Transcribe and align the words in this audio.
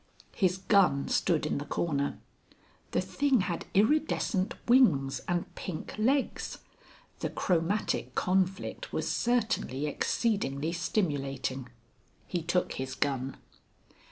His 0.33 0.57
gun 0.57 1.07
stood 1.09 1.45
in 1.45 1.59
the 1.59 1.65
corner. 1.65 2.17
(The 2.89 3.01
thing 3.01 3.41
had 3.41 3.67
iridiscent 3.75 4.53
wings 4.67 5.21
and 5.27 5.53
pink 5.53 5.93
legs! 5.99 6.57
The 7.19 7.29
chromatic 7.29 8.15
conflict 8.15 8.91
was 8.91 9.07
certainly 9.07 9.85
exceedingly 9.85 10.73
stimulating). 10.73 11.69
He 12.27 12.41
took 12.41 12.71
his 12.73 12.95
gun. 12.95 13.37